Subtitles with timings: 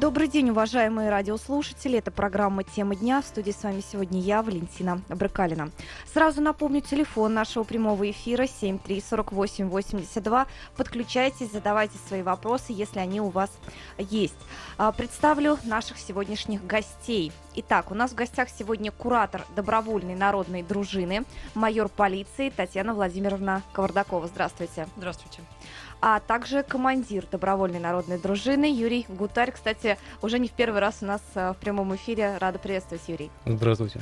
[0.00, 1.98] Добрый день, уважаемые радиослушатели.
[1.98, 3.20] Это программа «Тема дня».
[3.20, 5.70] В студии с вами сегодня я, Валентина Брыкалина.
[6.10, 10.46] Сразу напомню, телефон нашего прямого эфира 7348882.
[10.74, 13.50] Подключайтесь, задавайте свои вопросы, если они у вас
[13.98, 14.38] есть.
[14.78, 17.30] А, представлю наших сегодняшних гостей.
[17.56, 24.28] Итак, у нас в гостях сегодня куратор добровольной народной дружины, майор полиции Татьяна Владимировна Кавардакова.
[24.28, 24.88] Здравствуйте.
[24.96, 25.42] Здравствуйте
[26.00, 29.52] а также командир добровольной народной дружины Юрий Гутарь.
[29.52, 32.36] Кстати, уже не в первый раз у нас э, в прямом эфире.
[32.38, 33.30] Рада приветствовать, Юрий.
[33.46, 34.00] Здравствуйте.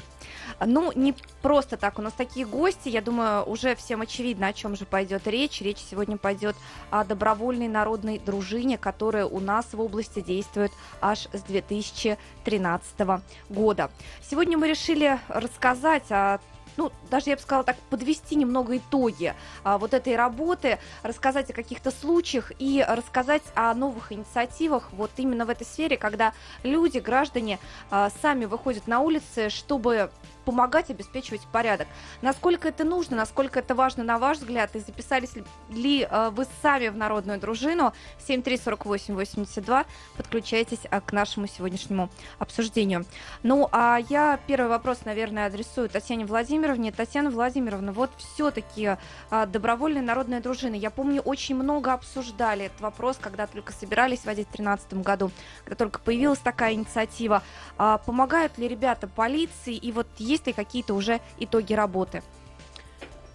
[0.65, 1.98] Ну, не просто так.
[1.98, 2.88] У нас такие гости.
[2.88, 5.61] Я думаю, уже всем очевидно, о чем же пойдет речь.
[5.61, 6.57] Речь сегодня пойдет
[6.91, 13.91] о добровольной народной дружине, которая у нас в области действует аж с 2013 года.
[14.23, 16.38] Сегодня мы решили рассказать о
[16.78, 21.52] ну, даже я бы сказала так, подвести немного итоги а, вот этой работы, рассказать о
[21.52, 27.59] каких-то случаях и рассказать о новых инициативах вот именно в этой сфере, когда люди, граждане
[27.90, 30.10] а, сами выходят на улицы, чтобы
[30.49, 31.88] помогать обеспечивать порядок.
[32.23, 35.35] Насколько это нужно, насколько это важно, на ваш взгляд, и записались
[35.68, 37.93] ли э, вы сами в народную дружину
[38.27, 39.85] 734882,
[40.16, 43.04] подключайтесь э, к нашему сегодняшнему обсуждению.
[43.43, 46.93] Ну, а я первый вопрос, наверное, адресую Татьяне Владимировне.
[46.93, 48.96] Татьяна Владимировна, вот все-таки
[49.30, 50.76] э, добровольная народная дружина.
[50.76, 55.30] Я помню, очень много обсуждали этот вопрос, когда только собирались вводить в 2013 году,
[55.65, 57.43] когда только появилась такая инициатива.
[57.76, 59.74] А помогают ли ребята полиции?
[59.74, 62.23] И вот есть есть какие-то уже итоги работы?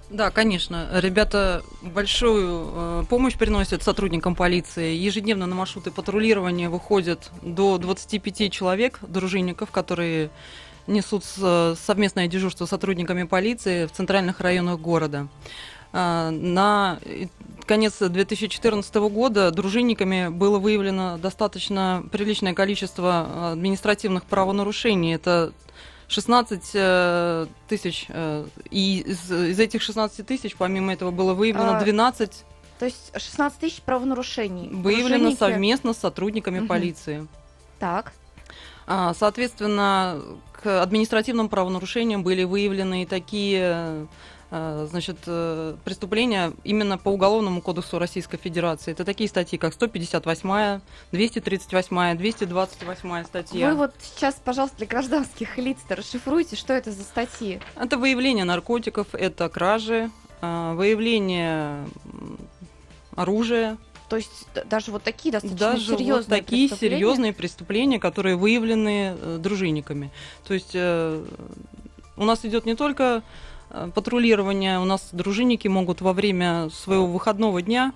[0.10, 0.90] Да, конечно.
[0.94, 4.94] Ребята большую э, помощь приносят сотрудникам полиции.
[4.94, 10.30] Ежедневно на маршруты патрулирования выходят до 25 человек, дружинников, которые
[10.86, 15.30] несут совместное дежурство с сотрудниками полиции в центральных районах города.
[15.94, 17.00] Э, на
[17.66, 25.16] конец 2014 года дружинниками было выявлено достаточно приличное количество административных правонарушений.
[25.16, 25.54] Это
[26.08, 28.06] 16 э, тысяч.
[28.10, 32.30] Э, и из, из этих 16 тысяч, помимо этого, было выявлено 12...
[32.30, 34.70] А, то есть 16 тысяч правонарушений.
[34.70, 36.68] Выявлено совместно с сотрудниками угу.
[36.68, 37.28] полиции.
[37.80, 38.14] Так.
[38.86, 40.22] А, соответственно,
[40.52, 44.06] к административным правонарушениям были выявлены и такие Э,
[44.54, 48.92] значит, э, преступления именно по Уголовному кодексу Российской Федерации.
[48.92, 50.82] Это такие статьи, как 158,
[51.12, 53.70] 238, 228 статья.
[53.70, 57.60] Вы вот сейчас, пожалуйста, для гражданских лиц расшифруйте, что это за статьи.
[57.76, 60.12] Это выявление наркотиков, это кражи,
[60.42, 61.88] э, выявление
[63.16, 63.78] оружия,
[64.08, 66.96] то есть даже вот такие достаточно даже серьезные вот такие преступления?
[66.96, 70.12] серьезные преступления, которые выявлены дружинниками.
[70.48, 73.53] То есть у нас идет не только Э,
[73.94, 77.94] патрулирования у нас дружинники могут во время своего выходного дня,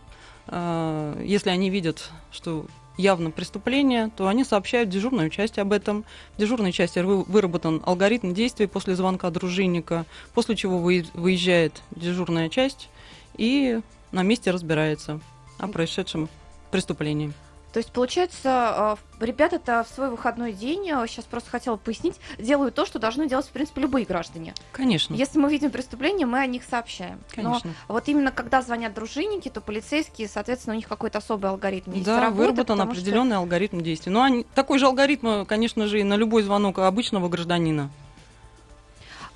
[0.47, 2.65] э, если они видят, что
[2.97, 6.03] явно преступление, то они сообщают дежурную часть об этом.
[6.35, 12.89] В дежурной части выработан алгоритм действий после звонка дружинника, после чего выезжает дежурная часть
[13.37, 13.79] и
[14.11, 15.19] на месте разбирается
[15.59, 16.27] о происшедшем
[16.71, 17.33] преступлении.
[17.73, 22.75] То есть, получается, э, ребята-то в свой выходной день, сейчас э, просто хотела пояснить, делают
[22.75, 24.53] то, что должны делать, в принципе, любые граждане.
[24.71, 25.13] Конечно.
[25.13, 27.19] Если мы видим преступление, мы о них сообщаем.
[27.29, 27.71] Конечно.
[27.87, 32.05] Но вот именно когда звонят дружинники, то полицейские, соответственно, у них какой-то особый алгоритм есть
[32.05, 33.39] Да, работы, выработан определенный что...
[33.39, 34.11] алгоритм действий.
[34.11, 37.91] Но они, такой же алгоритм, конечно же, и на любой звонок обычного гражданина.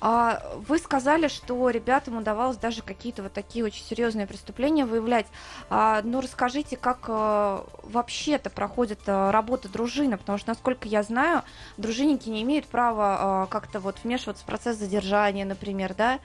[0.04, 5.26] А вы сказали, что ребятам удавалось даже какие-то вот такие очень серьезные преступления выявлять.
[5.70, 11.44] А, ну, расскажите, как а, вообще-то проходит а, работа дружины, потому что, насколько я знаю,
[11.76, 16.18] дружинники не имеют права а, как-то вот вмешиваться в процесс задержания, например, да,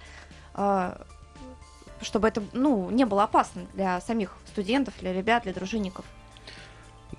[0.55, 0.99] а,
[2.01, 6.03] чтобы это, ну, не было опасно для самих студентов, для ребят, для дружинников.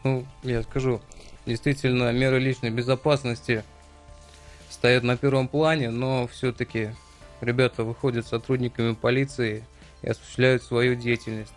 [0.02, 1.00] Ну, я скажу,
[1.46, 3.62] действительно, меры личной безопасности–
[4.78, 6.91] стоят на первом плане, но все-таки
[7.41, 9.64] ребята выходят сотрудниками полиции
[10.02, 11.52] и осуществляют свою деятельность.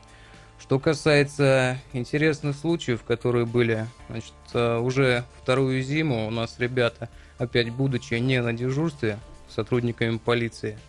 [0.60, 7.70] Что касается интересных случаев, которые были, значит, э, уже вторую зиму у нас ребята, опять
[7.70, 10.80] будучи не на дежурстве, сотрудниками полиции,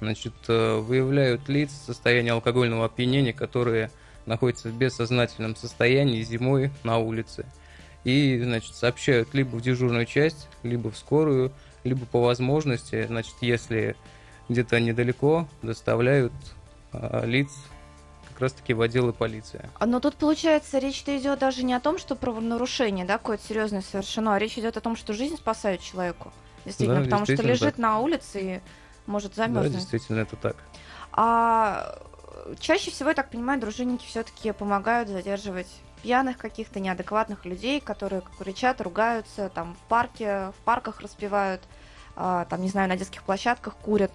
[0.00, 3.90] значит, э, выявляют лиц состоянии алкогольного опьянения, которые
[4.26, 7.46] находятся в бессознательном состоянии зимой на улице.
[8.04, 11.50] И, значит, сообщают либо в дежурную часть, либо в скорую,
[11.88, 13.96] либо по возможности, значит, если
[14.48, 16.32] где-то недалеко, доставляют
[16.92, 17.50] э, лиц
[18.28, 19.68] как раз-таки в отделы полиции.
[19.78, 23.82] А, но тут, получается, речь-то идет даже не о том, что правонарушение, да, какое-то серьезное
[23.82, 26.32] совершено, а речь идет о том, что жизнь спасает человеку.
[26.64, 27.82] Действительно, да, потому действительно что лежит так.
[27.82, 28.60] на улице и
[29.06, 29.72] может замерзнуть.
[29.72, 30.56] Да, действительно, это так.
[31.12, 31.98] А
[32.60, 35.68] чаще всего, я так понимаю, дружинники все-таки помогают задерживать
[36.02, 41.62] пьяных каких-то неадекватных людей, которые кричат, ругаются, там в парке, в парках распевают,
[42.18, 44.12] там, не знаю, на детских площадках курят.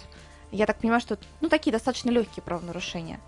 [0.52, 3.20] Я так понимаю, что ну такие достаточно легкие правонарушения.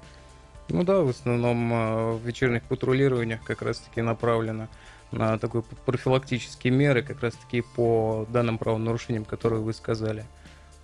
[0.69, 4.67] Ну да, в основном а, в вечерних патрулированиях как раз-таки направлено
[5.11, 10.25] на такой профилактические меры, как раз-таки по данным правонарушениям, которые вы сказали,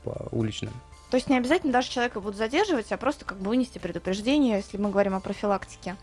[0.04, 0.74] по уличным.
[1.10, 4.78] То есть не обязательно даже человека будут задерживать, а просто как бы вынести предупреждение, если
[4.78, 5.98] мы говорим о профилактике.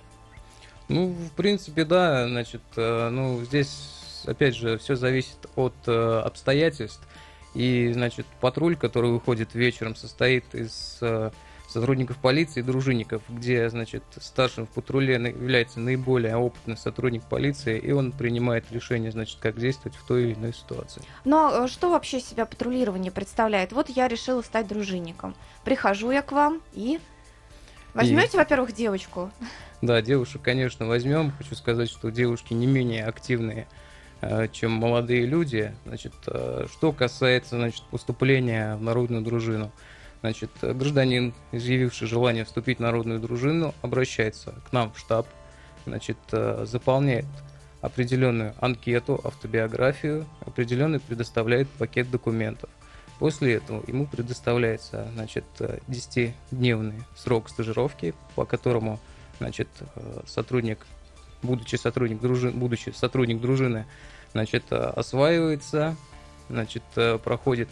[0.88, 7.00] Ну, в принципе, да, значит, э, ну, здесь, опять же, все зависит от э, обстоятельств.
[7.58, 11.32] И, значит, патруль, который выходит вечером, состоит из э,
[11.68, 17.90] сотрудников полиции и дружинников, где, значит, старшим в патруле является наиболее опытный сотрудник полиции, и
[17.90, 21.02] он принимает решение, значит, как действовать в той или иной ситуации.
[21.24, 23.72] Но что вообще себя патрулирование представляет?
[23.72, 25.34] Вот я решила стать дружинником.
[25.64, 27.00] Прихожу я к вам и...
[27.92, 28.36] Возьмете, и...
[28.36, 29.32] во-первых, девочку?
[29.82, 31.32] Да, девушек, конечно, возьмем.
[31.32, 33.87] Хочу сказать, что девушки не менее активные, э,
[34.52, 35.72] чем молодые люди.
[35.86, 39.70] Значит, э, что касается значит, поступления в народную дружину.
[40.20, 45.28] Значит, гражданин, изъявивший желание вступить в народную дружину, обращается к нам в штаб,
[45.86, 47.26] значит, э, заполняет
[47.80, 52.68] определенную анкету, автобиографию, определенный предоставляет пакет документов.
[53.20, 58.98] После этого ему предоставляется значит, 10-дневный срок стажировки, по которому
[59.38, 60.86] значит, э, сотрудник,
[61.42, 63.86] будучи сотрудник дружины, будучи сотрудник дружины,
[64.32, 65.96] значит, э, осваивается,
[66.48, 67.68] значит, э, проходит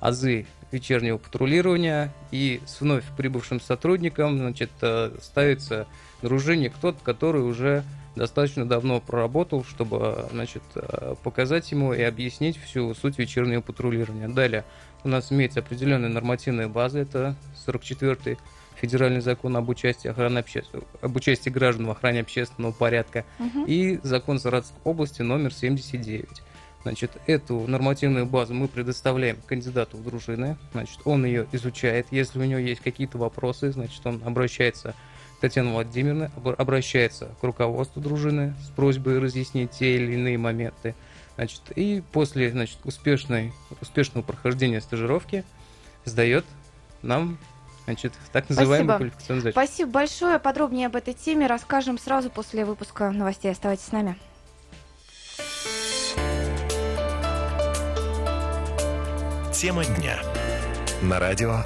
[0.00, 4.70] азы вечернего патрулирования, и с вновь прибывшим сотрудником, значит,
[5.20, 5.88] ставится
[6.22, 7.82] дружинник тот, который уже
[8.14, 10.62] достаточно давно проработал, чтобы, значит,
[11.24, 14.28] показать ему и объяснить всю суть вечернего патрулирования.
[14.28, 14.64] Далее
[15.02, 17.34] у нас имеется определенная нормативная база, это
[17.66, 18.38] 44
[18.80, 20.64] федеральный закон об участии, охраны обще...
[21.00, 23.64] об участии граждан в охране общественного порядка угу.
[23.66, 26.28] и закон Саратовской области номер 79.
[26.82, 30.56] Значит, эту нормативную базу мы предоставляем кандидату в дружины.
[30.72, 32.06] Значит, он ее изучает.
[32.10, 34.94] Если у него есть какие-то вопросы, значит, он обращается
[35.36, 40.94] к Татьяне Владимировне, обращается к руководству дружины с просьбой разъяснить те или иные моменты.
[41.34, 45.44] Значит, и после значит, успешной, успешного прохождения стажировки
[46.06, 46.46] сдает
[47.02, 47.38] нам
[47.90, 48.96] Значит, так называемый Спасибо.
[48.96, 49.54] квалификационный зачет.
[49.54, 50.38] Спасибо большое.
[50.38, 53.50] Подробнее об этой теме расскажем сразу после выпуска новостей.
[53.50, 54.16] Оставайтесь с нами.
[59.52, 60.18] Тема дня.
[61.02, 61.64] На радио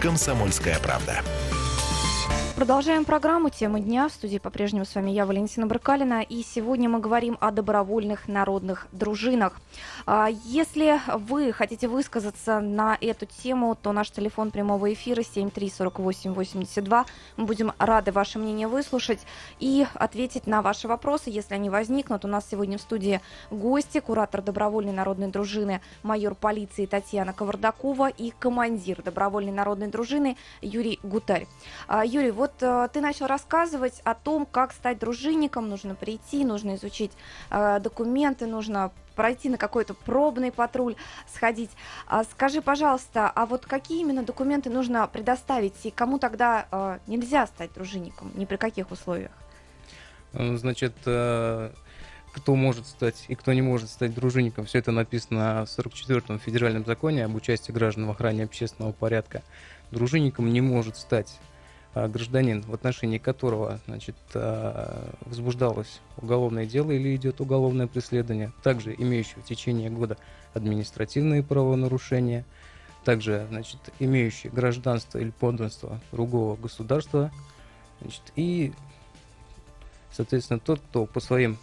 [0.00, 1.22] «Комсомольская правда».
[2.58, 4.08] Продолжаем программу «Темы дня».
[4.08, 6.22] В студии по-прежнему с вами я, Валентина Брыкалина.
[6.22, 9.52] И сегодня мы говорим о добровольных народных дружинах.
[10.06, 17.06] А, если вы хотите высказаться на эту тему, то наш телефон прямого эфира 734882.
[17.36, 19.20] Мы будем рады ваше мнение выслушать
[19.60, 22.24] и ответить на ваши вопросы, если они возникнут.
[22.24, 23.20] У нас сегодня в студии
[23.52, 30.98] гости, куратор добровольной народной дружины, майор полиции Татьяна Кавардакова и командир добровольной народной дружины Юрий
[31.04, 31.46] Гутарь.
[31.86, 36.44] А, Юрий, вот вот э, ты начал рассказывать о том, как стать дружинником, нужно прийти,
[36.44, 37.12] нужно изучить
[37.50, 40.94] э, документы, нужно пройти на какой-то пробный патруль,
[41.32, 41.70] сходить.
[42.06, 47.46] А скажи, пожалуйста, а вот какие именно документы нужно предоставить и кому тогда э, нельзя
[47.46, 49.32] стать дружинником, ни при каких условиях?
[50.32, 51.70] Э, значит, э,
[52.32, 56.84] кто может стать и кто не может стать дружинником, все это написано в 44-м федеральном
[56.84, 59.42] законе об участии граждан в охране общественного порядка.
[59.90, 61.38] Дружинником не может стать
[61.94, 69.40] гражданин, в отношении которого значит, а, возбуждалось уголовное дело или идет уголовное преследование, также имеющий
[69.40, 70.16] в течение года
[70.54, 72.44] административные правонарушения,
[73.04, 77.32] также значит, имеющий гражданство или подданство другого государства,
[78.00, 78.72] значит, и,
[80.12, 81.58] соответственно, тот, кто по своим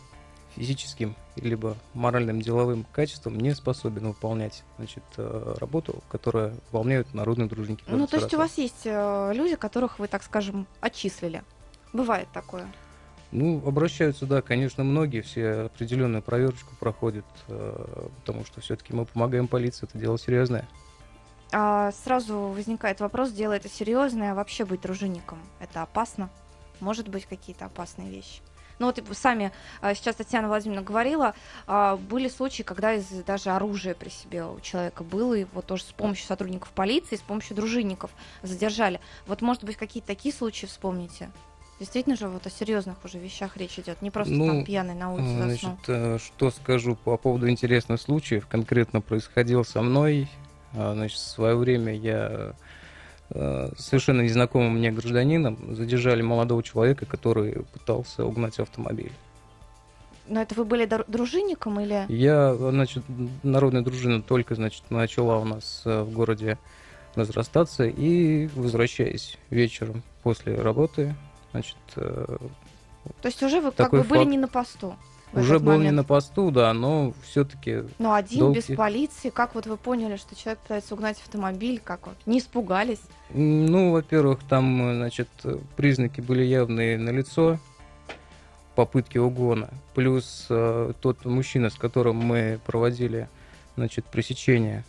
[0.55, 7.83] физическим либо моральным деловым качеством не способен выполнять значит, э, работу, которую выполняют народные дружники.
[7.87, 11.43] Ну, то есть у вас есть э, люди, которых вы, так скажем, отчислили?
[11.93, 12.67] Бывает такое?
[13.31, 19.47] Ну, обращаются, да, конечно, многие, все определенную проверочку проходят, э, потому что все-таки мы помогаем
[19.47, 20.67] полиции, это дело серьезное.
[21.51, 26.29] А сразу возникает вопрос, дело это серьезное, а вообще быть дружинником, это опасно?
[26.79, 28.41] Может быть, какие-то опасные вещи?
[28.79, 29.51] Ну вот сами
[29.81, 31.33] а, сейчас Татьяна Владимировна говорила,
[31.67, 35.83] а, были случаи, когда из даже оружия при себе у человека было, и вот тоже
[35.83, 38.11] с помощью сотрудников полиции, с помощью дружинников
[38.43, 38.99] задержали.
[39.27, 41.29] Вот, может быть, какие-то такие случаи вспомните?
[41.79, 45.13] Действительно же вот о серьезных уже вещах речь идет, не просто ну, там пьяный на
[45.13, 45.77] улице значит, заснул.
[45.87, 50.29] Э, что скажу по поводу интересных случаев, конкретно происходил со мной.
[50.73, 52.53] А, значит, в свое время я
[53.29, 59.11] совершенно незнакомым мне гражданином задержали молодого человека, который пытался угнать автомобиль.
[60.27, 62.05] Но это вы были дру- дружинником или...
[62.09, 63.03] Я, значит,
[63.43, 66.57] народная дружина только, значит, начала у нас э, в городе
[67.13, 71.15] разрастаться, и возвращаясь вечером после работы,
[71.51, 72.37] значит, э,
[73.21, 74.31] То есть уже вы как бы были факт.
[74.31, 74.95] не на посту?
[75.41, 75.97] Уже был не момент?
[75.97, 79.29] на посту, да, но все-таки Ну, один, долгий- без полиции.
[79.29, 81.81] Как вот вы поняли, что человек пытается угнать автомобиль?
[81.83, 82.15] Как вот?
[82.25, 83.01] Не испугались?
[83.31, 85.27] Ну, во-первых, там, э, значит,
[85.75, 87.57] признаки были явные на лицо
[88.75, 89.69] попытки угона.
[89.93, 93.29] Плюс э, тот мужчина, с которым мы проводили,
[93.77, 94.83] значит, пресечение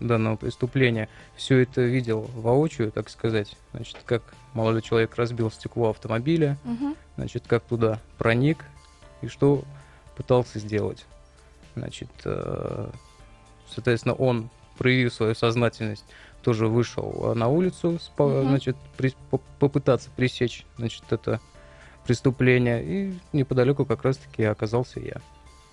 [0.00, 3.56] данного преступления, все это видел воочию, так сказать.
[3.74, 4.22] Значит, как
[4.54, 6.94] молодой человек разбил стекло автомобиля, Мгм.
[7.16, 8.64] значит, как туда проник
[9.22, 9.62] и что
[10.18, 11.06] пытался сделать.
[11.76, 12.90] Значит, э,
[13.72, 16.04] соответственно, он, проявив свою сознательность,
[16.42, 21.40] тоже вышел э, на улицу, значит, при- по- попытаться пресечь, значит, это
[22.04, 25.20] преступление, и неподалеку как раз-таки оказался я.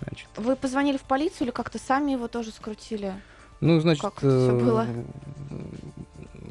[0.02, 3.12] Значит, Вы позвонили в полицию или как-то сами его тоже скрутили?
[3.60, 4.86] ну, значит, Как это всё э, было?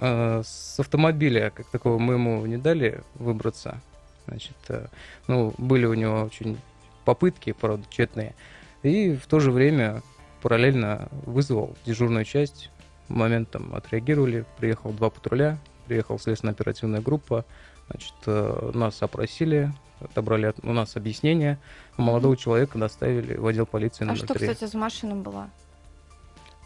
[0.01, 3.79] э, с автомобиля как такого мы ему не дали выбраться.
[4.27, 4.87] Значит, э,
[5.27, 6.57] ну, были у него очень
[7.05, 8.35] попытки, правда, тщетные.
[8.83, 10.01] И в то же время
[10.41, 12.69] параллельно вызвал дежурную часть.
[13.07, 15.57] Моментом отреагировали, приехал два патруля,
[15.87, 17.45] приехала следственно-оперативная группа.
[17.89, 19.71] Значит, э, нас опросили,
[20.01, 21.59] отобрали от- у нас объяснение.
[21.97, 24.47] Молодого человека доставили в отдел полиции А номер что, 3.
[24.47, 25.49] кстати, за машина была?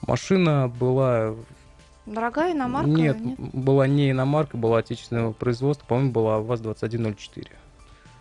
[0.01, 1.35] Машина была
[2.05, 2.89] Дорогая иномарка?
[2.89, 7.49] Нет, была не иномарка, была отечественного производства, по-моему, была ВАЗ-2104.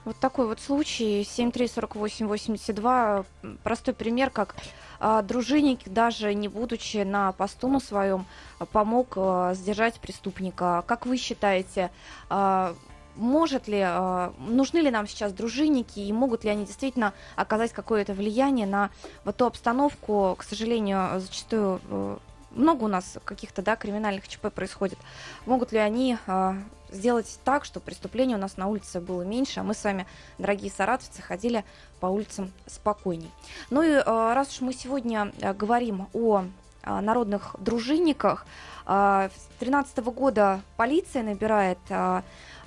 [0.04, 4.54] Вот такой вот случай, 734882, м, простой пример, как
[5.00, 8.26] а, дружинник, даже не будучи на посту на своем,
[8.72, 10.82] помог а, сдержать преступника.
[10.86, 11.90] Как вы считаете,
[12.30, 12.74] а,
[13.18, 18.14] может ли, а, нужны ли нам сейчас дружинники и могут ли они действительно оказать какое-то
[18.14, 18.90] влияние на
[19.24, 22.16] вот ту обстановку, к сожалению, зачастую э,
[22.52, 24.98] много у нас каких-то да, криминальных ЧП происходит.
[25.46, 26.56] Могут ли они а,
[26.90, 30.06] сделать так, чтобы преступлений у нас на улице было меньше, а мы с вами,
[30.38, 31.64] дорогие саратовцы, ходили
[32.00, 33.30] по улицам спокойней.
[33.70, 36.44] Ну и а, раз уж мы сегодня а, говорим о
[36.82, 38.46] а, народных дружинниках,
[38.86, 41.78] с 2013 года полиция набирает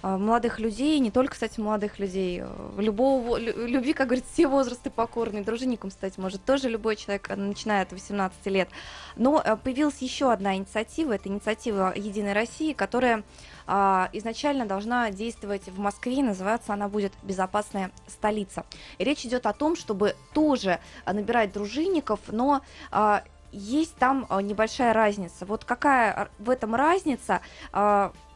[0.04, 5.44] молодых людей, не только, кстати, молодых людей, э, любого, любви, как говорится, все возрасты покорны.
[5.44, 8.70] Дружинником стать может тоже любой человек, э, начиная от 18 лет.
[9.16, 13.24] Но э, появилась еще одна инициатива, это инициатива Единой России, которая
[13.68, 18.66] а, изначально должна действовать в Москве, и называться она будет «Безопасная столица».
[18.98, 24.42] И речь идет о том, чтобы тоже а, набирать дружинников, но а, есть там а,
[24.42, 25.46] небольшая разница.
[25.46, 27.42] Вот какая в этом разница?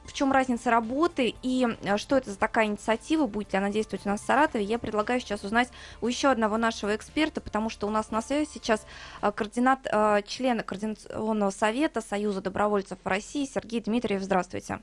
[0.06, 4.06] В чем разница работы и а, что это за такая инициатива, будет ли она действовать
[4.06, 5.70] у нас в Саратове, я предлагаю сейчас узнать
[6.02, 8.86] у еще одного нашего эксперта, потому что у нас на связи сейчас
[9.22, 14.22] а, координат, а, член Координационного совета Союза добровольцев России Сергей Дмитриев.
[14.22, 14.80] Здравствуйте.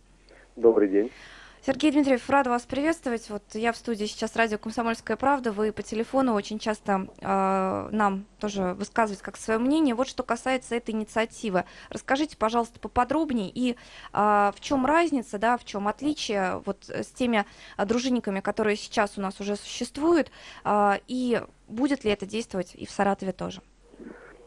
[0.57, 1.11] Добрый день.
[1.65, 3.31] Сергей Дмитриев, рада вас приветствовать.
[3.31, 5.53] Вот я в студии сейчас радио «Комсомольская правда».
[5.53, 9.95] Вы по телефону очень часто э, нам тоже высказываете как свое мнение.
[9.95, 11.65] Вот что касается этой инициативы.
[11.89, 13.77] Расскажите, пожалуйста, поподробнее и э,
[14.13, 17.45] в чем разница, да, в чем отличие вот с теми
[17.77, 20.33] э, дружинниками, которые сейчас у нас уже существуют,
[20.65, 23.63] э, и будет ли это действовать и в Саратове тоже?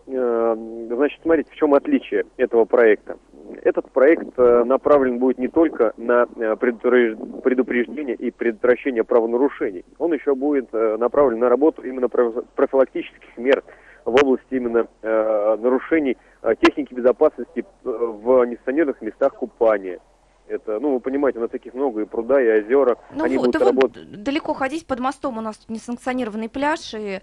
[0.08, 0.56] Э,
[0.88, 3.18] Значит, смотрите, в чем отличие этого проекта.
[3.64, 9.84] Этот проект э, направлен будет не только на э, предупреж- предупреждение и предотвращение правонарушений.
[9.98, 13.64] Он еще будет направлен на работу именно проф- профилактических мер
[14.06, 16.16] в области именно нарушений
[16.62, 20.00] техники безопасности в несанкционированных местах купания.
[20.48, 22.98] Это, ну, вы понимаете, у нас таких много, и пруда, и озера.
[23.16, 24.24] Ну Они вот, будут да работать.
[24.24, 27.20] далеко ходить под мостом у нас несанкционированный пляж, и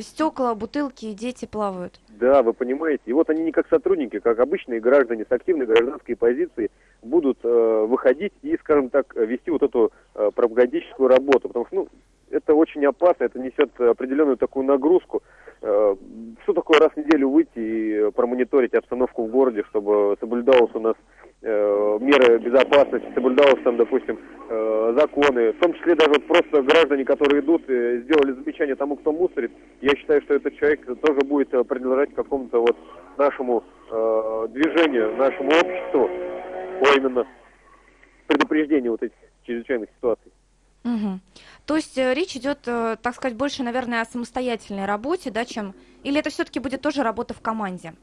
[0.00, 2.00] стекла, бутылки, дети плавают.
[2.08, 3.02] Да, вы понимаете.
[3.06, 6.70] И вот они не как сотрудники, как обычные граждане с активной гражданской позицией
[7.02, 11.48] будут э, выходить и, скажем так, вести вот эту э, пропагандическую работу.
[11.48, 11.88] Потому что, ну,
[12.30, 15.22] это очень опасно, это несет определенную такую нагрузку.
[15.62, 15.96] Э,
[16.42, 20.94] что такое раз в неделю выйти и промониторить обстановку в городе, чтобы соблюдалось у нас
[20.94, 21.00] э,
[21.44, 27.40] меры безопасности, соблюдалось там, допустим, э, законы, в том числе даже вот просто граждане, которые
[27.40, 31.62] идут, э, сделали замечание тому, кто мусорит, я считаю, что этот человек тоже будет э,
[31.64, 32.76] принадлежать какому-то вот
[33.18, 36.08] нашему э, движению, нашему обществу
[36.80, 37.26] по именно
[38.26, 40.32] предупреждению вот этих чрезвычайных ситуаций.
[40.84, 41.20] Мгм.
[41.66, 45.74] То есть э, речь идет, э, так сказать, больше, наверное, о самостоятельной работе, да, чем...
[46.02, 47.94] Или это все-таки будет тоже работа в команде?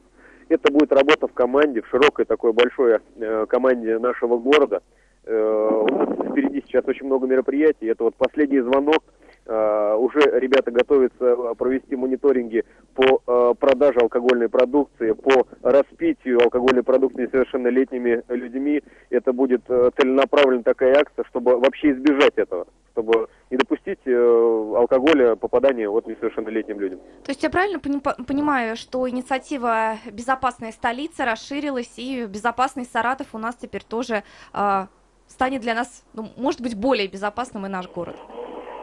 [0.48, 4.82] Это будет работа в команде, в широкой такой большой э, команде нашего города.
[5.24, 7.86] Э, у нас впереди сейчас очень много мероприятий.
[7.86, 9.02] Это вот последний звонок.
[9.44, 17.22] Э, уже ребята готовятся провести мониторинги по э, продаже алкогольной продукции, по распитию алкогольной продукции
[17.22, 18.82] несовершеннолетними людьми.
[19.10, 25.34] Это будет э, целенаправленная такая акция, чтобы вообще избежать этого, чтобы не допустить э, алкоголя
[25.34, 27.00] попадания вот несовершеннолетним людям.
[27.24, 33.38] То есть я правильно пони- понимаю, что инициатива «Безопасная столица» расширилась, и безопасный Саратов у
[33.38, 34.22] нас теперь тоже
[34.54, 34.86] э,
[35.26, 38.16] станет для нас, ну, может быть, более безопасным и наш город?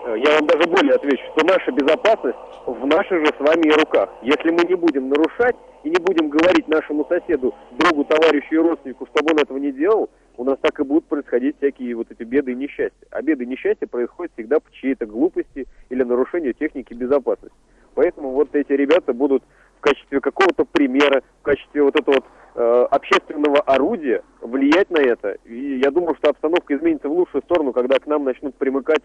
[0.05, 4.09] Э, Я вам даже более отвечу, что наша безопасность в наших же с вами руках.
[4.21, 9.07] Если мы не будем нарушать и не будем говорить нашему соседу, другу, товарищу и родственнику,
[9.07, 12.53] чтобы он этого не делал, у нас так и будут происходить всякие вот эти беды
[12.53, 13.07] и несчастья.
[13.11, 17.57] А беды и несчастья происходят всегда по чьей-то глупости или нарушению техники безопасности.
[17.95, 19.43] Поэтому вот эти ребята будут
[19.79, 25.37] в качестве какого-то примера, в качестве вот этого вот э, общественного орудия влиять на это.
[25.45, 29.01] И я думаю, что обстановка изменится в лучшую сторону, когда к нам начнут примыкать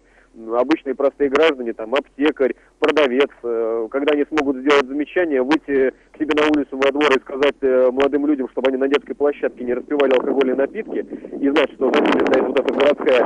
[0.52, 6.34] обычные простые граждане, там, аптекарь, продавец, э, когда они смогут сделать замечание, выйти к себе
[6.40, 9.74] на улицу во двор и сказать э, молодым людям, чтобы они на детской площадке не
[9.74, 11.06] распивали алкогольные напитки,
[11.40, 13.20] и знать, что за ними стоит вот эта городская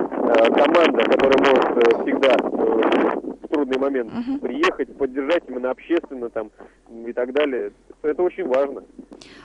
[0.50, 2.36] команда, которая может всегда
[3.78, 4.40] в трудный момент Мгм.
[4.40, 6.50] приехать, поддержать именно общественно там
[7.06, 7.72] и так далее.
[8.02, 8.82] Это очень важно.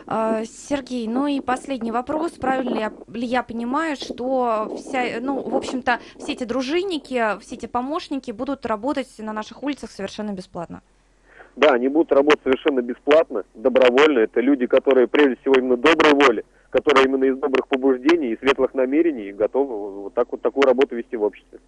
[0.05, 2.31] А, Сергей, ну и последний вопрос.
[2.33, 7.55] Правильно ли я, ли я понимаю, что вся, ну, в общем-то, все эти дружинники, все
[7.55, 10.81] эти помощники будут работать на наших улицах совершенно бесплатно?
[11.55, 14.19] Да, они будут работать совершенно бесплатно, добровольно.
[14.19, 18.73] Это люди, которые прежде всего именно доброй воли, которые именно из добрых побуждений и светлых
[18.73, 21.59] намерений готовы вот так вот такую работу вести в обществе.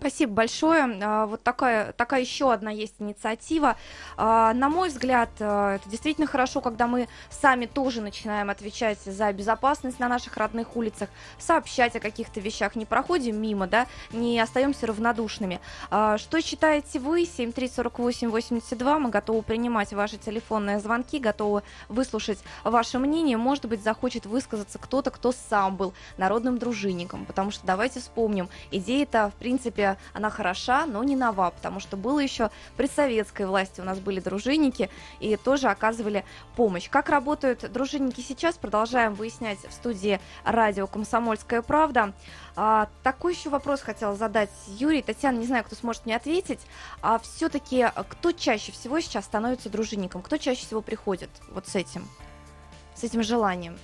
[0.00, 0.98] Спасибо большое.
[1.02, 3.76] А, Вот такая, такая еще одна есть инициатива.
[4.16, 9.32] А, На мой взгляд, а, это действительно хорошо, когда мы сами тоже начинаем отвечать за
[9.32, 11.08] безопасность на наших родных улицах,
[11.38, 15.60] сообщать о каких-то вещах, не проходим мимо, да, не остаемся равнодушными.
[15.88, 17.24] Что считаете вы?
[17.24, 18.98] 734882.
[18.98, 23.36] Мы готовы принимать ваши телефонные звонки, готовы выслушать ваше мнение.
[23.36, 27.24] Может быть, захочет высказаться кто-то, кто сам был народным дружинником.
[27.24, 32.18] Потому что давайте вспомним, идея-то, в принципе, она хороша, но не нова, потому что было
[32.18, 36.24] еще при советской власти у нас были дружинники и тоже оказывали
[36.56, 36.88] помощь.
[36.88, 42.12] Как работают дружинники сейчас, продолжаем выяснять в студии радио «Комсомольская правда».
[42.56, 45.02] А, такой еще вопрос хотела задать Юрий.
[45.02, 46.60] Татьяна, не знаю, кто сможет мне ответить.
[47.02, 50.22] А все-таки кто чаще всего сейчас становится дружинником?
[50.22, 52.08] Кто чаще всего приходит вот с этим,
[52.94, 53.76] с этим желанием?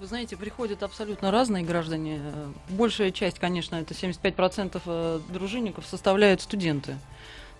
[0.00, 2.20] Вы знаете, приходят абсолютно разные граждане.
[2.22, 6.96] Э, Большая часть, конечно, это 75% э, дружинников составляют студенты.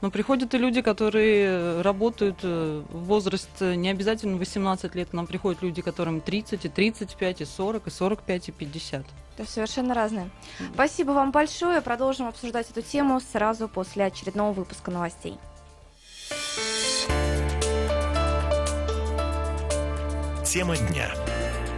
[0.01, 5.11] Но приходят и люди, которые э, работают в возраст не обязательно 18 лет.
[5.11, 9.03] К нам приходят люди, которым 30, и 35, и 40, и 45, и 50.
[9.03, 10.31] То есть совершенно разные.
[10.74, 11.81] Спасибо вам большое.
[11.81, 15.37] Продолжим обсуждать эту тему сразу после очередного выпуска новостей.
[20.44, 21.12] Тема дня.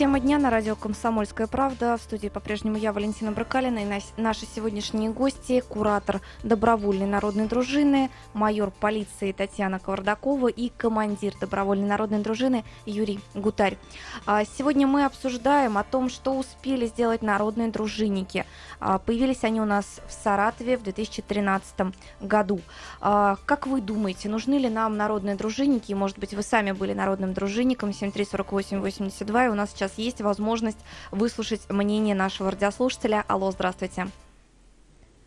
[0.00, 1.98] Тема дня на радио «Комсомольская правда».
[1.98, 8.70] В студии по-прежнему я, Валентина Брыкалина, и наши сегодняшние гости, куратор добровольной народной дружины, майор
[8.70, 13.76] полиции Татьяна Кавардакова и командир добровольной народной дружины Юрий Гутарь.
[14.24, 18.46] А, Сегодня мы обсуждаем о том, что успели сделать народные дружинники.
[18.78, 22.62] А, Появились они у нас в Саратове в 2013 году.
[23.02, 25.92] А, Как вы думаете, нужны ли нам народные дружинники?
[25.92, 30.78] Может быть, вы сами были народным дружинником 734882, и у нас сейчас есть возможность
[31.10, 33.24] выслушать мнение нашего радиослушателя.
[33.28, 34.06] Алло, здравствуйте.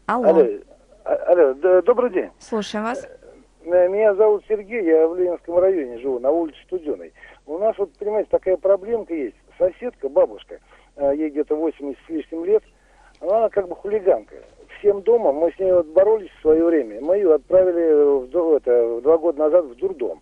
[0.06, 0.46] Алло, Алло,
[1.06, 2.30] а- алло, д- добрый день.
[2.40, 3.06] слушаем вас.
[3.66, 7.14] Э, Меня зовут Сергей, я в Ленинском районе живу, на улице Студеной.
[7.46, 9.36] У нас вот, понимаете, такая проблемка есть.
[9.58, 10.60] Соседка, бабушка,
[10.98, 12.64] э, ей где-то 80 с лишним лет,
[13.22, 14.36] она как бы хулиганка.
[14.80, 19.00] Всем домом, мы с ней вот боролись в свое время, мы ее отправили в, это,
[19.02, 20.22] два года назад в дурдом.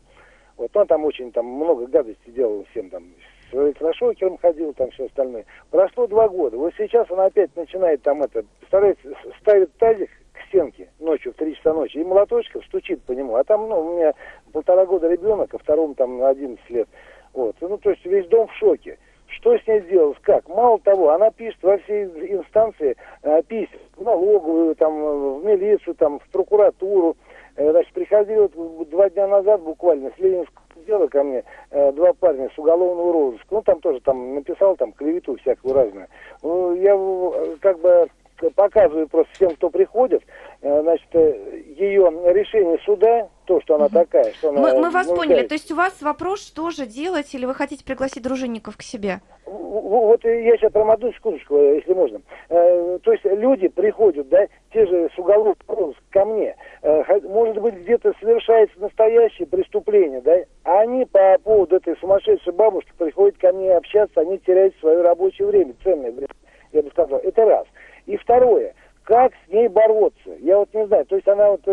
[0.58, 3.06] Вот он там очень там много гадостей делал всем там,
[3.52, 5.46] с электрошокером ходил, там все остальное.
[5.70, 6.58] Прошло два года.
[6.58, 9.08] Вот сейчас она опять начинает там это, старается,
[9.42, 13.36] ставит тазик к стенке ночью в 3 часа ночи и молоточком стучит по нему.
[13.36, 14.14] А там, ну, у меня
[14.54, 16.88] полтора года ребенок, а второму там 11 лет.
[17.34, 17.56] Вот.
[17.62, 18.98] Ну, то есть весь дом в шоке.
[19.28, 20.18] Что с ней сделалось?
[20.22, 20.48] Как?
[20.50, 26.20] Мало того, она пишет во все инстанции э, письма, в налоговую, там, в милицию, там,
[26.20, 27.16] в прокуратуру.
[27.56, 32.14] Э, Значит, приходили вот два дня назад буквально с Ленинского дела ко мне э, два
[32.14, 33.48] парня с уголовного розыска.
[33.52, 36.08] Ну, там тоже там написал там клевету всякую разную.
[36.44, 38.10] Ну, я э, как бы
[38.50, 40.24] показывают просто всем, кто приходит,
[40.62, 44.62] э, значит, э, ее решение суда, то, что она такая, что она...
[44.62, 45.16] Мы, мы вас нуждается.
[45.16, 45.48] поняли.
[45.48, 49.20] То есть у вас вопрос, что же делать, или вы хотите пригласить дружинников к себе?
[49.46, 52.22] Вот я сейчас промотаю секундочку, э, если можно.
[52.50, 56.56] Э, То есть люди приходят, да, те же с розыска ко мне.
[56.82, 62.92] Э, Может быть, где-то совершается настоящее преступление, да, а они по поводу этой сумасшедшей бабушки
[62.98, 66.28] приходят ко мне общаться, они теряют свое рабочее время, ценное время,
[66.72, 67.20] я бы сказал.
[67.20, 67.66] Это раз.
[68.12, 70.32] И второе, как с ней бороться?
[70.42, 71.72] Я вот не знаю, то есть она вот, э,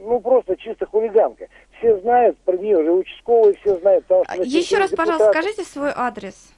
[0.00, 1.48] ну, просто чисто хулиганка.
[1.78, 4.06] Все знают про нее, уже участковые все знают.
[4.06, 6.54] потому что, значит, Еще раз, депутаты- пожалуйста, скажите свой адрес.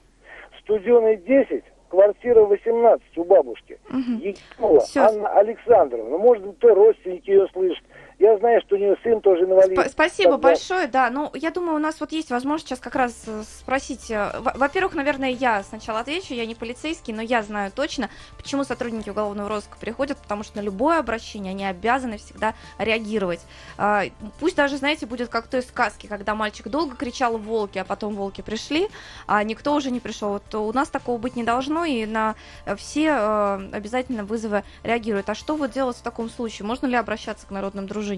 [0.61, 3.79] Студеный 10, квартира 18 у бабушки.
[3.91, 5.03] Египова Всё.
[5.03, 6.17] Анна Александровна.
[6.17, 7.85] Может быть, то родственники ее слышат.
[8.23, 9.77] Я знаю, что у нее сын тоже инвалид.
[9.77, 11.11] Сп- Спасибо Тогда- большое, да.
[11.11, 14.13] Ну, я думаю, у нас вот есть возможность сейчас как раз э, спросить.
[14.13, 18.63] э, во- Во-первых, наверное, я сначала отвечу, я не полицейский, но я знаю точно, почему
[18.63, 23.41] сотрудники уголовного розыска приходят, потому что на любое обращение они обязаны всегда реагировать.
[23.77, 24.05] А,
[24.39, 28.15] Пусть даже, знаете, будет как в той сказке, когда мальчик долго кричал «волки», а потом
[28.15, 28.87] волки пришли,
[29.27, 30.29] а никто уже не пришел.
[30.35, 32.37] Вот у нас такого быть не должно, и на
[32.77, 35.29] все э, обязательно вызовы реагируют.
[35.29, 36.67] А что вот делать в таком случае?
[36.69, 38.12] Можно ли обращаться к народным дружинникам?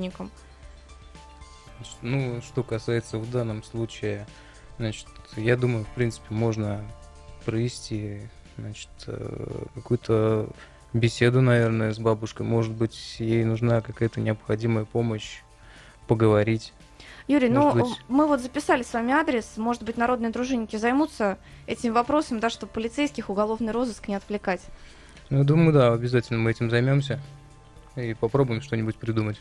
[1.77, 4.27] Значит, Ну, что касается в данном случае,
[4.79, 6.85] значит, я думаю, в принципе, можно
[7.45, 8.23] провести,
[8.57, 10.49] значит, э, какую-то
[10.93, 12.47] беседу, наверное, с бабушкой.
[12.47, 15.41] Может быть, ей нужна какая-то необходимая помощь,
[16.07, 16.73] поговорить.
[17.27, 19.57] Юрий, ну Может быть- мы вот записали с вами адрес.
[19.57, 24.61] Может быть, народные дружинники займутся этим вопросом, да, чтобы полицейских уголовный розыск не отвлекать.
[25.31, 27.19] Ну, думаю, да, обязательно мы этим займемся
[27.97, 29.41] и попробуем что-нибудь придумать.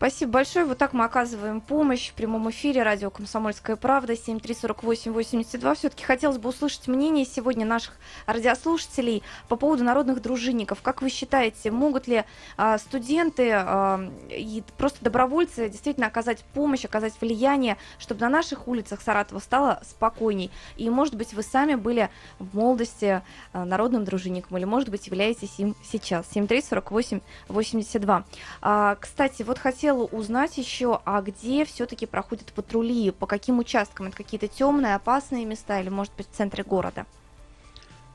[0.00, 0.64] Спасибо большое.
[0.64, 5.74] Вот так мы оказываем помощь в прямом эфире радио «Комсомольская правда» 734882.
[5.74, 10.80] Все-таки хотелось бы услышать мнение сегодня наших радиослушателей по поводу народных дружинников.
[10.80, 12.24] Как вы считаете, могут ли
[12.56, 19.02] а, студенты а, и просто добровольцы действительно оказать помощь, оказать влияние, чтобы на наших улицах
[19.02, 20.50] Саратова стало спокойней?
[20.78, 22.08] И, может быть, вы сами были
[22.38, 23.20] в молодости
[23.52, 26.24] а, народным дружинником, или, может быть, являетесь им сейчас.
[26.32, 28.24] 734882.
[28.62, 29.58] А, кстати, вот
[29.90, 34.06] хотела узнать еще, а где все-таки проходят патрули, по каким участкам?
[34.06, 37.06] Это какие-то темные, опасные места или, может быть, в центре города?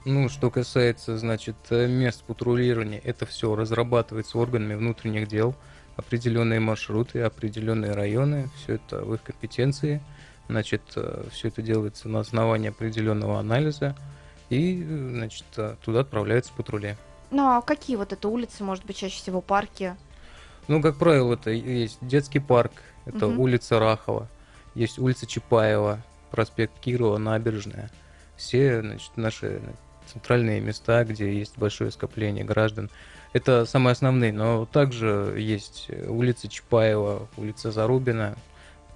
[0.06, 5.56] Ну, что касается, значит, э, мест патрулирования, это все разрабатывается органами внутренних дел,
[5.98, 10.02] определенные маршруты, определенные районы, все это в их компетенции.
[10.48, 10.82] Значит,
[11.32, 13.98] все это делается на основании определенного анализа,
[14.50, 16.96] и, э, значит, э, туда отправляются патрули.
[17.32, 19.96] Ну, а какие вот это улицы, может быть, чаще всего парки?
[20.68, 22.72] Ну, как правило, это есть детский парк,
[23.06, 23.40] это Мгм.
[23.40, 24.28] улица Рахова,
[24.74, 26.02] есть улица Чапаева,
[26.32, 27.90] проспект Кирова, набережная.
[28.36, 29.62] Все, значит, наши
[30.12, 32.90] центральные места, где есть большое скопление граждан.
[33.34, 38.36] Это самые основные, но также есть э, улица Чапаева, улица Зарубина.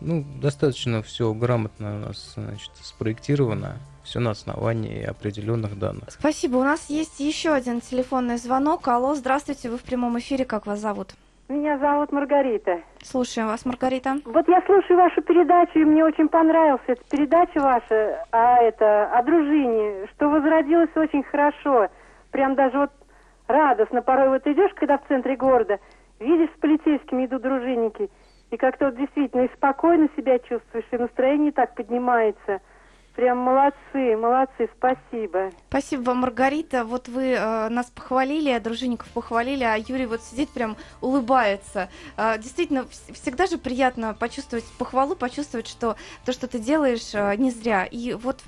[0.01, 6.05] Ну, достаточно все грамотно у нас, значит, спроектировано, все на основании определенных данных.
[6.09, 6.57] Спасибо.
[6.57, 8.87] У нас есть еще один телефонный звонок.
[8.87, 10.45] Алло, здравствуйте, вы в прямом эфире.
[10.45, 11.13] Как вас зовут?
[11.49, 12.83] Меня зовут Маргарита.
[13.01, 14.17] Слушаем вас, Маргарита.
[14.23, 19.23] Вот я слушаю вашу передачу, и мне очень понравилась эта передача ваша, а это, о
[19.23, 21.87] дружине, что возродилось очень хорошо.
[22.29, 22.91] Прям даже вот
[23.47, 24.03] радостно.
[24.03, 25.79] Порой вот идешь, когда в центре города,
[26.19, 28.11] видишь, с полицейскими идут дружинники,
[28.51, 32.61] и как-то вот действительно и спокойно себя чувствуешь, и настроение так поднимается.
[33.19, 35.51] Прям молодцы, молодцы, спасибо.
[35.67, 36.85] Спасибо вам, Маргарита.
[36.85, 41.89] Вот вы э, нас похвалили, а дружинников похвалили, а Юрий вот сидит прям улыбается.
[42.15, 47.35] Э, действительно, вс- всегда же приятно почувствовать похвалу, почувствовать, что то, что ты делаешь, э,
[47.35, 47.83] не зря.
[47.83, 48.39] И вот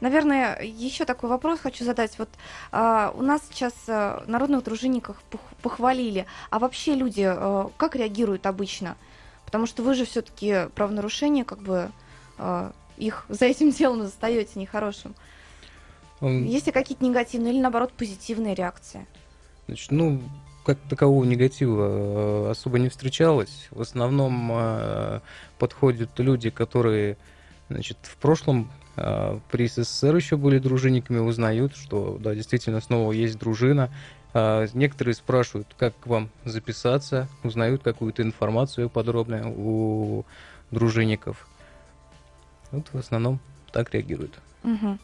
[0.00, 2.18] Наверное, еще такой вопрос хочу задать.
[2.18, 2.28] Вот
[2.70, 8.44] а, у нас сейчас а, народных дружинников пох- похвалили, а вообще люди а, как реагируют
[8.44, 8.98] обычно?
[9.46, 11.90] Потому что вы же все-таки правонарушение, как бы
[12.36, 15.14] а, их за этим делом застаете нехорошим.
[16.20, 19.06] Есть ли какие-то негативные или наоборот позитивные реакции?
[19.66, 20.22] Значит, ну,
[20.64, 23.68] как такового негатива э, особо не встречалось.
[23.70, 25.20] В основном э,
[25.58, 27.16] подходят люди, которые,
[27.68, 33.38] значит, в прошлом э, при СССР еще были дружинниками, узнают, что, да, действительно, снова есть
[33.38, 33.90] дружина.
[34.32, 40.24] А Некоторые спрашивают, как к вам записаться, узнают какую-то информацию подробную у
[40.70, 41.46] дружинников.
[42.72, 43.38] Вот в основном
[43.72, 44.38] так реагируют.
[44.62, 44.98] Мгм.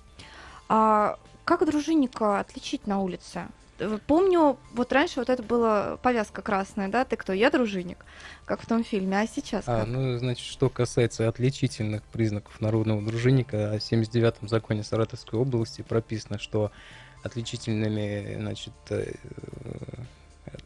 [0.68, 3.46] А как дружинника отличить на улице?
[3.78, 7.04] Э, Помню, вот раньше вот это была повязка красная, да?
[7.04, 7.32] Ты кто?
[7.32, 7.98] Я дружинник,
[8.44, 9.18] как в том фильме.
[9.20, 9.88] А сейчас А, как?
[9.88, 16.70] ну, значит, что касается отличительных признаков народного дружинника, в 79-м законе Саратовской области прописано, что
[17.24, 19.12] отличительными, значит, э,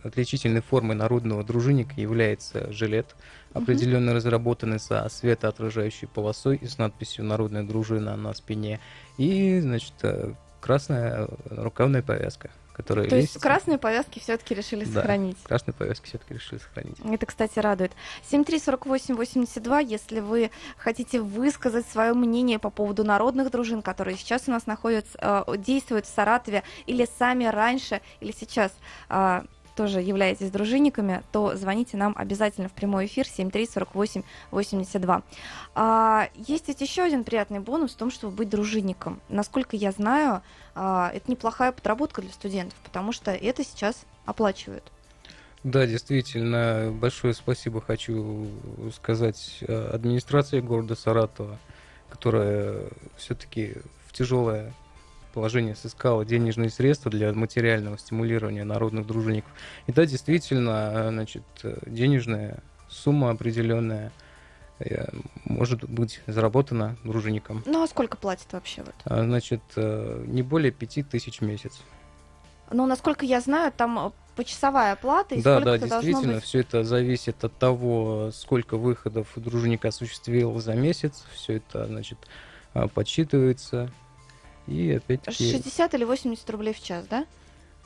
[0.03, 3.15] отличительной формой народного дружинника является жилет,
[3.53, 8.81] определенно разработанный со светоотражающей полосой и с надписью «Народная дружина» на спине,
[9.19, 15.01] и, значит, э, красная рукавная повязка, которая То есть весит- красные повязки все-таки решили Да.
[15.01, 15.39] сохранить.
[15.45, 16.97] Красные повязки все-таки решили сохранить.
[17.03, 17.93] Это, кстати, радует.
[18.29, 24.67] 734882, если вы хотите высказать свое мнение по поводу народных дружин, которые сейчас у нас
[24.67, 28.73] находятся, э, действуют в Саратове, или сами раньше, или сейчас
[29.09, 29.43] э,
[29.77, 35.23] тоже являетесь дружинниками, то звоните нам обязательно в прямой эфир 734882.
[35.75, 39.21] А, есть ведь еще один приятный бонус в том, чтобы быть дружинником.
[39.29, 40.43] Насколько я знаю,
[40.75, 44.91] а, это неплохая подработка для студентов, потому что это сейчас оплачивают.
[45.63, 48.47] Да, действительно, большое спасибо хочу
[48.95, 51.59] сказать э, администрации города Саратова,
[52.09, 52.85] которая
[53.17, 53.75] все-таки
[54.07, 54.73] в тяжелое
[55.37, 59.51] положение сыскала денежные средства для материального стимулирования народных дружинников.
[59.87, 64.13] И да, действительно, э, значит, э, денежная сумма определенная
[64.79, 65.05] э,
[65.45, 67.63] может быть заработана дружинником.
[67.67, 68.95] Ну а сколько платят вообще вот?
[69.05, 71.83] А, Значит, не более пяти тысяч в месяц.
[72.71, 76.45] Ну, насколько я знаю, там почасовая оплата, и Да, да, действительно, быть.
[76.45, 81.27] все это зависит от того, сколько выходов дружинник осуществил за месяц.
[81.35, 82.17] Все это, значит,
[82.95, 83.91] подсчитывается.
[84.67, 87.27] И опять-таки 60 или 80 рублей в час, да?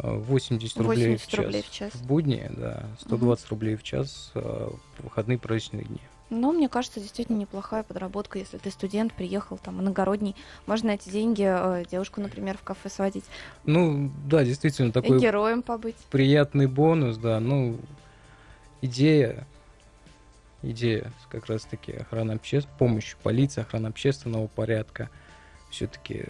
[0.02, 1.44] а, 80 рублей, 80 в, час.
[1.44, 1.92] рублей в час.
[1.94, 6.00] В будни, да, 120 рублей в час а, в выходные праздничные дни.
[6.30, 11.44] Но мне кажется, действительно неплохая подработка, если ты студент, приехал там иногородний, можно эти деньги
[11.44, 13.24] э, девушку, например, в кафе сводить,
[13.64, 15.96] Ну, да, действительно, и такой героем побыть.
[16.08, 17.80] приятный бонус, да, ну,
[18.80, 19.44] идея,
[20.62, 25.10] идея как раз-таки охрана общественного, помощь полиции, охрана общественного порядка
[25.70, 26.24] все-таки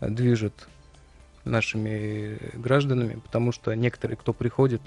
[0.00, 0.68] движет
[1.44, 4.82] нашими гражданами, потому что некоторые, кто приходит,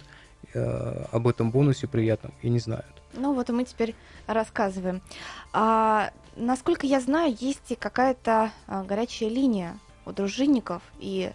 [0.53, 2.85] э, об этом бонусе приятном и не знают.
[3.13, 3.95] Ну вот и мы теперь
[4.27, 5.01] рассказываем.
[5.53, 11.31] А, насколько я знаю, есть и какая-то а, горячая линия у дружинников и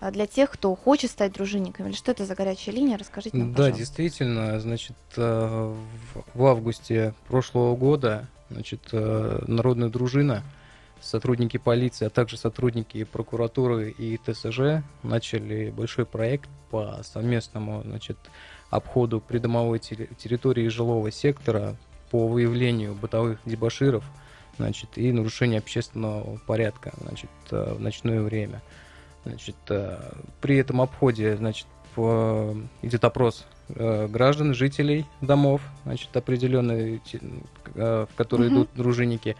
[0.00, 1.88] а, для тех, кто хочет стать дружинниками.
[1.88, 2.96] Или что это за горячая линия?
[2.96, 3.78] Расскажите нам, Да, пожалуйста.
[3.78, 5.74] действительно, значит, э,
[6.34, 10.42] в августе прошлого года, значит, э, народная дружина,
[11.02, 18.16] сотрудники полиции, а также сотрудники прокуратуры и ТСЖ начали большой проект по совместному, значит,
[18.70, 21.76] обходу придомовой терри- территории жилого сектора
[22.10, 24.04] по выявлению бытовых дебоширов,
[24.58, 28.62] значит, и нарушения общественного порядка, значит, э, в ночное время.
[29.24, 29.98] Значит, э,
[30.40, 37.00] при этом обходе, значит, идет опрос э, граждан, жителей домов, значит, определенные,
[37.74, 38.56] в которые Мгм.
[38.56, 39.36] идут дружинники.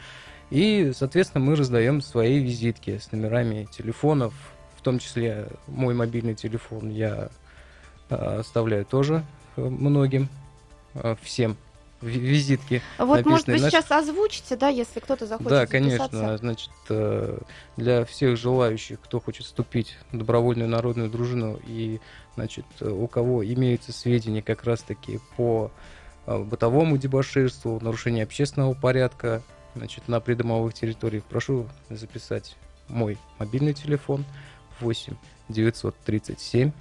[0.52, 4.34] И, соответственно, мы раздаем свои визитки с номерами телефонов,
[4.76, 7.30] в том числе мой мобильный телефон я
[8.10, 9.24] э, оставляю тоже
[9.56, 10.28] э, многим,
[10.92, 11.56] э, всем
[12.02, 12.82] ви- визитки.
[12.98, 16.10] Вот, может быть, сейчас озвучите, да, если кто-то захочет Да, записаться?
[16.10, 16.36] конечно.
[16.36, 17.38] Значит, э,
[17.78, 21.98] для всех желающих, кто хочет вступить в добровольную народную дружину и,
[22.34, 25.70] значит, у кого имеются сведения как раз-таки по
[26.26, 29.42] бытовому дебоширству, нарушению общественного порядка,
[29.74, 32.56] значит, на придомовых территориях, прошу записать
[32.88, 34.24] мой мобильный телефон
[34.80, 35.14] 8
[35.48, 36.72] 937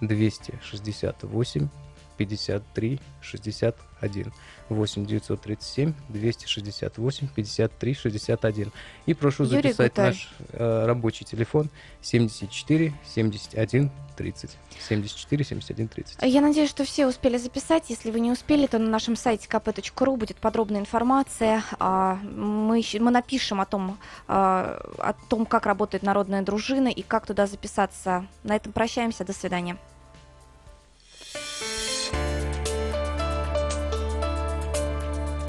[0.00, 1.68] 268
[2.18, 4.32] 53 61
[4.68, 8.72] 8 937 268 53 61
[9.06, 10.06] и прошу Юрий записать Гуталь.
[10.06, 11.70] наш э, рабочий телефон
[12.02, 17.84] 74 71 30 74 71 30 Я надеюсь, что все успели записать.
[17.88, 21.62] Если вы не успели, то на нашем сайте kp.ru будет подробная информация.
[21.78, 27.26] А, Мы, мы напишем о том, а, о том, как работает народная дружина и как
[27.26, 28.26] туда записаться.
[28.42, 29.24] На этом прощаемся.
[29.24, 29.78] До свидания.